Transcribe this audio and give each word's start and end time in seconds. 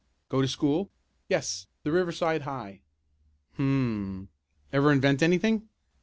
Go 0.29 0.41
to 0.41 0.47
school?" 0.47 0.89
"Yes, 1.29 1.67
the 1.83 1.91
Riverside 1.91 2.41
High." 2.41 2.81
"Hum! 3.57 4.29
Ever 4.73 4.91
invent 4.91 5.21
anything?" 5.21 5.69